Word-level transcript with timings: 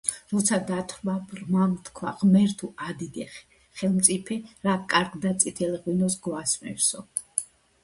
როცა 0.29 0.57
დათვრა, 0.69 1.13
ბრმამ 1.33 1.75
თქვა: 1.89 2.13
ღმერთო, 2.21 2.71
ადიდე 2.87 3.27
ხელმწიფე, 3.83 4.39
რა 4.69 4.75
კარგ 4.97 5.21
და 5.29 5.37
წითელ 5.45 5.79
ღვინოს 5.85 6.19
გვასმევსო! 6.27 7.07